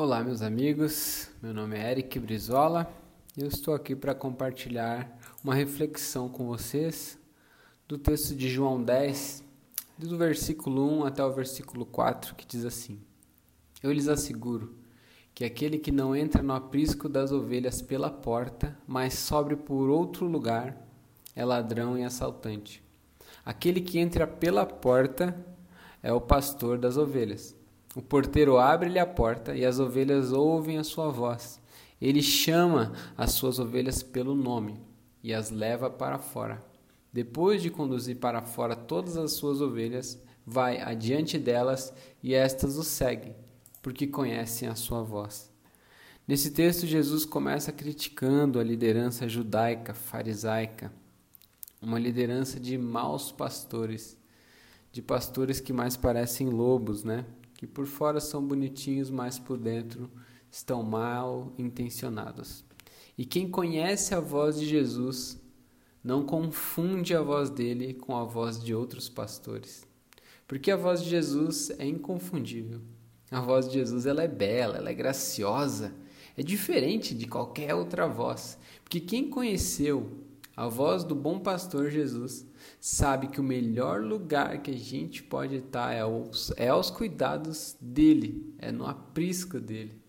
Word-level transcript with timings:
Olá, 0.00 0.22
meus 0.22 0.42
amigos. 0.42 1.28
Meu 1.42 1.52
nome 1.52 1.76
é 1.76 1.90
Eric 1.90 2.20
Brizola 2.20 2.88
e 3.36 3.40
eu 3.40 3.48
estou 3.48 3.74
aqui 3.74 3.96
para 3.96 4.14
compartilhar 4.14 5.18
uma 5.42 5.56
reflexão 5.56 6.28
com 6.28 6.46
vocês 6.46 7.18
do 7.88 7.98
texto 7.98 8.36
de 8.36 8.48
João 8.48 8.80
10, 8.80 9.42
do 9.98 10.16
versículo 10.16 11.00
1 11.00 11.04
até 11.04 11.24
o 11.24 11.32
versículo 11.32 11.84
4, 11.84 12.36
que 12.36 12.46
diz 12.46 12.64
assim: 12.64 13.00
Eu 13.82 13.90
lhes 13.90 14.06
asseguro 14.06 14.72
que 15.34 15.44
aquele 15.44 15.78
que 15.78 15.90
não 15.90 16.14
entra 16.14 16.44
no 16.44 16.52
aprisco 16.52 17.08
das 17.08 17.32
ovelhas 17.32 17.82
pela 17.82 18.08
porta, 18.08 18.78
mas 18.86 19.14
sobe 19.14 19.56
por 19.56 19.90
outro 19.90 20.26
lugar, 20.26 20.80
é 21.34 21.44
ladrão 21.44 21.98
e 21.98 22.04
assaltante. 22.04 22.84
Aquele 23.44 23.80
que 23.80 23.98
entra 23.98 24.28
pela 24.28 24.64
porta 24.64 25.34
é 26.00 26.12
o 26.12 26.20
pastor 26.20 26.78
das 26.78 26.96
ovelhas. 26.96 27.58
O 27.96 28.02
porteiro 28.02 28.58
abre-lhe 28.58 28.98
a 28.98 29.06
porta 29.06 29.56
e 29.56 29.64
as 29.64 29.78
ovelhas 29.78 30.32
ouvem 30.32 30.78
a 30.78 30.84
sua 30.84 31.08
voz. 31.08 31.60
Ele 32.00 32.22
chama 32.22 32.92
as 33.16 33.32
suas 33.32 33.58
ovelhas 33.58 34.02
pelo 34.02 34.34
nome 34.34 34.80
e 35.22 35.32
as 35.34 35.50
leva 35.50 35.90
para 35.90 36.18
fora. 36.18 36.62
Depois 37.12 37.62
de 37.62 37.70
conduzir 37.70 38.16
para 38.16 38.42
fora 38.42 38.76
todas 38.76 39.16
as 39.16 39.32
suas 39.32 39.60
ovelhas, 39.60 40.22
vai 40.46 40.80
adiante 40.80 41.38
delas 41.38 41.92
e 42.22 42.34
estas 42.34 42.76
o 42.76 42.84
seguem, 42.84 43.34
porque 43.82 44.06
conhecem 44.06 44.68
a 44.68 44.74
sua 44.74 45.02
voz. 45.02 45.50
Nesse 46.26 46.50
texto, 46.50 46.86
Jesus 46.86 47.24
começa 47.24 47.72
criticando 47.72 48.60
a 48.60 48.62
liderança 48.64 49.26
judaica, 49.26 49.94
farisaica, 49.94 50.92
uma 51.80 51.98
liderança 51.98 52.60
de 52.60 52.76
maus 52.76 53.32
pastores, 53.32 54.16
de 54.92 55.00
pastores 55.00 55.58
que 55.58 55.72
mais 55.72 55.96
parecem 55.96 56.50
lobos, 56.50 57.02
né? 57.02 57.24
Que 57.58 57.66
por 57.66 57.86
fora 57.86 58.20
são 58.20 58.40
bonitinhos, 58.46 59.10
mas 59.10 59.36
por 59.36 59.58
dentro 59.58 60.08
estão 60.48 60.80
mal 60.84 61.52
intencionados. 61.58 62.64
E 63.18 63.24
quem 63.24 63.50
conhece 63.50 64.14
a 64.14 64.20
voz 64.20 64.60
de 64.60 64.64
Jesus 64.64 65.42
não 66.02 66.24
confunde 66.24 67.16
a 67.16 67.20
voz 67.20 67.50
dele 67.50 67.94
com 67.94 68.16
a 68.16 68.22
voz 68.22 68.62
de 68.62 68.72
outros 68.72 69.08
pastores. 69.08 69.84
Porque 70.46 70.70
a 70.70 70.76
voz 70.76 71.02
de 71.02 71.10
Jesus 71.10 71.70
é 71.80 71.84
inconfundível. 71.84 72.80
A 73.28 73.40
voz 73.40 73.66
de 73.66 73.74
Jesus 73.74 74.06
ela 74.06 74.22
é 74.22 74.28
bela, 74.28 74.76
ela 74.76 74.90
é 74.90 74.94
graciosa, 74.94 75.92
é 76.36 76.44
diferente 76.44 77.12
de 77.12 77.26
qualquer 77.26 77.74
outra 77.74 78.06
voz. 78.06 78.56
Porque 78.84 79.00
quem 79.00 79.28
conheceu 79.28 80.12
a 80.58 80.66
voz 80.66 81.04
do 81.04 81.14
bom 81.14 81.38
pastor 81.38 81.88
Jesus 81.88 82.44
sabe 82.80 83.28
que 83.28 83.40
o 83.40 83.44
melhor 83.44 84.02
lugar 84.02 84.60
que 84.60 84.72
a 84.72 84.76
gente 84.76 85.22
pode 85.22 85.54
estar 85.54 85.94
é 85.94 86.00
aos, 86.00 86.52
é 86.56 86.66
aos 86.66 86.90
cuidados 86.90 87.76
dele, 87.80 88.52
é 88.58 88.72
no 88.72 88.84
aprisco 88.84 89.60
dele. 89.60 90.02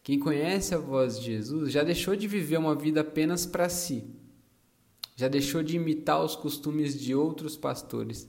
Quem 0.00 0.16
conhece 0.16 0.76
a 0.76 0.78
voz 0.78 1.18
de 1.18 1.26
Jesus 1.26 1.72
já 1.72 1.82
deixou 1.82 2.14
de 2.14 2.28
viver 2.28 2.56
uma 2.56 2.76
vida 2.76 3.00
apenas 3.00 3.46
para 3.46 3.68
si, 3.68 4.04
já 5.16 5.26
deixou 5.26 5.60
de 5.60 5.74
imitar 5.74 6.24
os 6.24 6.36
costumes 6.36 6.96
de 6.96 7.12
outros 7.12 7.56
pastores, 7.56 8.28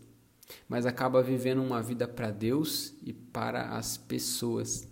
mas 0.68 0.88
acaba 0.88 1.22
vivendo 1.22 1.62
uma 1.62 1.80
vida 1.80 2.08
para 2.08 2.32
Deus 2.32 2.96
e 3.04 3.14
para 3.14 3.78
as 3.78 3.98
pessoas. 3.98 4.88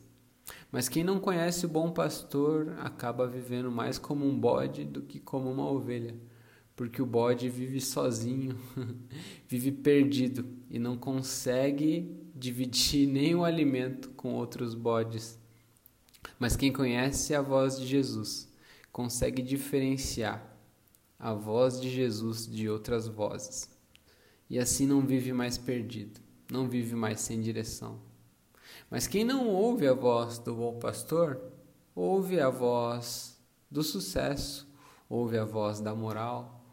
Mas 0.71 0.89
quem 0.89 1.03
não 1.03 1.19
conhece 1.19 1.65
o 1.65 1.69
bom 1.69 1.91
pastor 1.91 2.75
acaba 2.79 3.25
vivendo 3.25 3.71
mais 3.71 3.97
como 3.97 4.25
um 4.25 4.37
bode 4.37 4.83
do 4.83 5.01
que 5.01 5.19
como 5.19 5.49
uma 5.49 5.69
ovelha, 5.69 6.15
porque 6.75 7.01
o 7.01 7.05
bode 7.05 7.49
vive 7.49 7.79
sozinho, 7.79 8.57
vive 9.47 9.71
perdido 9.71 10.45
e 10.69 10.77
não 10.77 10.97
consegue 10.97 12.15
dividir 12.35 13.07
nem 13.11 13.33
o 13.33 13.45
alimento 13.45 14.09
com 14.09 14.33
outros 14.33 14.75
bodes. 14.75 15.39
Mas 16.37 16.55
quem 16.55 16.71
conhece 16.71 17.33
a 17.33 17.41
voz 17.41 17.79
de 17.79 17.87
Jesus 17.87 18.52
consegue 18.91 19.41
diferenciar 19.41 20.58
a 21.17 21.33
voz 21.33 21.80
de 21.80 21.89
Jesus 21.89 22.45
de 22.45 22.69
outras 22.69 23.08
vozes. 23.08 23.69
E 24.49 24.59
assim 24.59 24.86
não 24.86 25.02
vive 25.02 25.33
mais 25.33 25.58
perdido, 25.58 26.19
não 26.52 26.67
vive 26.67 26.95
mais 26.95 27.21
sem 27.21 27.42
direção. 27.42 27.99
Mas 28.89 29.08
quem 29.08 29.23
não 29.23 29.48
ouve 29.48 29.88
a 29.88 29.93
voz 29.93 30.39
do 30.39 30.55
bom 30.55 30.80
pastor, 30.80 31.42
ouve 31.95 32.39
a 32.39 32.49
voz 32.49 33.38
do 33.70 33.83
sucesso, 33.83 34.67
ouve 35.10 35.38
a 35.38 35.43
voz 35.43 35.80
da 35.80 35.93
moral, 35.93 36.64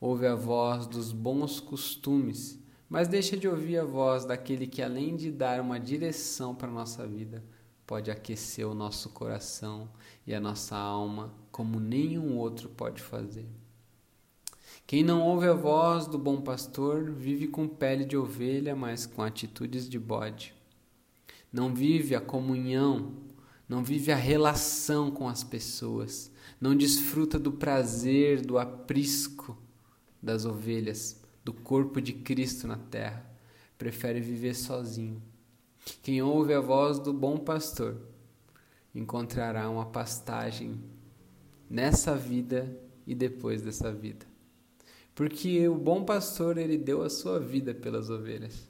ouve 0.00 0.26
a 0.26 0.34
voz 0.34 0.86
dos 0.86 1.12
bons 1.12 1.60
costumes, 1.60 2.58
mas 2.88 3.08
deixa 3.08 3.36
de 3.36 3.46
ouvir 3.46 3.78
a 3.78 3.84
voz 3.84 4.24
daquele 4.24 4.66
que, 4.66 4.82
além 4.82 5.16
de 5.16 5.30
dar 5.30 5.60
uma 5.60 5.78
direção 5.78 6.54
para 6.54 6.68
a 6.68 6.72
nossa 6.72 7.06
vida, 7.06 7.44
pode 7.86 8.10
aquecer 8.10 8.66
o 8.66 8.74
nosso 8.74 9.10
coração 9.10 9.90
e 10.26 10.34
a 10.34 10.40
nossa 10.40 10.76
alma 10.76 11.34
como 11.50 11.78
nenhum 11.78 12.38
outro 12.38 12.68
pode 12.68 13.02
fazer. 13.02 13.48
Quem 14.86 15.04
não 15.04 15.22
ouve 15.22 15.46
a 15.46 15.52
voz 15.52 16.06
do 16.06 16.18
bom 16.18 16.40
pastor 16.40 17.10
vive 17.10 17.46
com 17.46 17.68
pele 17.68 18.04
de 18.04 18.16
ovelha, 18.16 18.74
mas 18.74 19.06
com 19.06 19.22
atitudes 19.22 19.88
de 19.88 19.98
bode 19.98 20.54
não 21.52 21.74
vive 21.74 22.14
a 22.14 22.20
comunhão, 22.20 23.12
não 23.68 23.82
vive 23.82 24.12
a 24.12 24.16
relação 24.16 25.10
com 25.10 25.28
as 25.28 25.44
pessoas, 25.44 26.30
não 26.60 26.76
desfruta 26.76 27.38
do 27.38 27.52
prazer, 27.52 28.40
do 28.40 28.58
aprisco 28.58 29.56
das 30.22 30.44
ovelhas, 30.44 31.20
do 31.44 31.52
corpo 31.52 32.00
de 32.00 32.12
Cristo 32.12 32.66
na 32.66 32.76
terra, 32.76 33.24
prefere 33.78 34.20
viver 34.20 34.54
sozinho. 34.54 35.22
Quem 36.02 36.22
ouve 36.22 36.52
a 36.52 36.60
voz 36.60 36.98
do 36.98 37.12
bom 37.12 37.38
pastor 37.38 37.96
encontrará 38.94 39.68
uma 39.70 39.86
pastagem 39.86 40.78
nessa 41.68 42.14
vida 42.14 42.70
e 43.06 43.14
depois 43.14 43.62
dessa 43.62 43.90
vida. 43.92 44.26
Porque 45.14 45.68
o 45.68 45.74
bom 45.74 46.04
pastor, 46.04 46.58
ele 46.58 46.76
deu 46.76 47.02
a 47.02 47.10
sua 47.10 47.38
vida 47.38 47.74
pelas 47.74 48.10
ovelhas. 48.10 48.69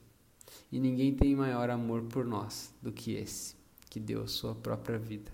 E 0.70 0.78
ninguém 0.78 1.14
tem 1.14 1.34
maior 1.34 1.68
amor 1.70 2.02
por 2.02 2.24
nós 2.24 2.72
do 2.80 2.92
que 2.92 3.12
esse, 3.12 3.56
que 3.88 3.98
deu 3.98 4.22
a 4.22 4.28
sua 4.28 4.54
própria 4.54 4.98
vida 4.98 5.32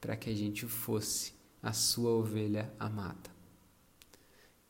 para 0.00 0.16
que 0.16 0.30
a 0.30 0.34
gente 0.34 0.66
fosse 0.66 1.32
a 1.62 1.72
sua 1.72 2.10
ovelha 2.10 2.72
amada. 2.78 3.30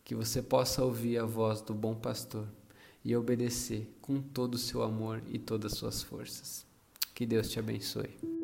Que 0.04 0.15
você 0.15 0.41
possa 0.41 0.84
ouvir 0.84 1.19
a 1.19 1.25
voz 1.25 1.60
do 1.60 1.75
bom 1.75 1.94
pastor 1.94 2.49
e 3.04 3.15
obedecer 3.15 3.87
com 4.00 4.21
todo 4.21 4.54
o 4.54 4.59
seu 4.59 4.82
amor 4.82 5.22
e 5.28 5.38
todas 5.38 5.72
as 5.72 5.78
suas 5.78 6.03
forças. 6.03 6.65
Que 7.15 7.27
Deus 7.27 7.50
te 7.50 7.59
abençoe. 7.59 8.35